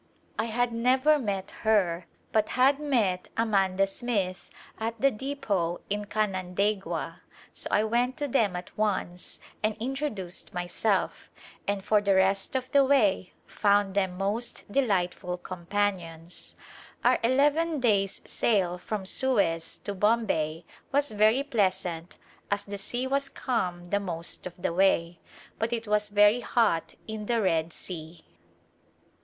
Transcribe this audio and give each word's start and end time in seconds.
I 0.39 0.45
had 0.45 0.73
never 0.73 1.19
seen 1.19 1.27
Second 1.27 1.27
Journey 1.27 1.27
to 1.27 1.31
India 1.31 1.55
her 1.61 2.05
but 2.31 2.49
had 2.49 2.79
met 2.79 3.29
Amanda 3.37 3.85
Smith 3.85 4.49
at 4.79 4.99
the 4.99 5.11
depot 5.11 5.79
in 5.91 6.05
Canan 6.05 6.55
daigua, 6.55 7.21
so 7.53 7.67
I 7.69 7.83
went 7.83 8.17
to 8.17 8.27
them 8.27 8.55
at 8.55 8.75
once 8.75 9.39
and 9.61 9.77
introduced 9.79 10.55
my 10.55 10.65
self 10.65 11.29
and 11.67 11.85
for 11.85 12.01
the 12.01 12.15
rest 12.15 12.55
of 12.55 12.71
the 12.71 12.83
way 12.83 13.33
found 13.45 13.93
them 13.93 14.17
most 14.17 14.63
de 14.71 14.81
lightful 14.81 15.37
companions. 15.37 16.55
Our 17.03 17.19
eleven 17.23 17.79
days' 17.79 18.21
sail 18.25 18.79
from 18.79 19.05
Suez 19.05 19.77
to 19.83 19.93
Bombay 19.93 20.65
was 20.91 21.11
very 21.11 21.43
pleasant 21.43 22.17
as 22.49 22.63
the 22.63 22.79
sea 22.79 23.05
was 23.05 23.29
calm 23.29 23.83
the 23.85 23.99
most 23.99 24.47
of 24.47 24.59
the 24.59 24.73
way, 24.73 25.19
but 25.59 25.71
it 25.71 25.85
was 25.87 26.09
very 26.09 26.39
hot 26.39 26.95
in 27.07 27.27
the 27.27 27.39
Red 27.39 27.71
Sea. 27.71 28.23